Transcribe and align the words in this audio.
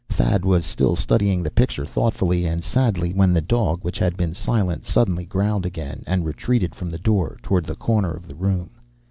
Thad 0.09 0.45
was 0.45 0.65
still 0.65 0.95
studying 0.95 1.43
the 1.43 1.51
picture, 1.51 1.85
thoughtfully 1.85 2.47
and 2.47 2.63
sadly, 2.63 3.13
when 3.13 3.33
the 3.33 3.39
dog, 3.39 3.83
which 3.83 3.99
had 3.99 4.17
been 4.17 4.33
silent, 4.33 4.83
suddenly 4.83 5.27
growled 5.27 5.63
again, 5.63 6.01
and 6.07 6.25
retreated 6.25 6.73
from 6.73 6.89
the 6.89 6.97
door, 6.97 7.37
toward 7.43 7.65
the 7.65 7.75
corner 7.75 8.09
of 8.09 8.27
the 8.27 8.33
room. 8.33 8.71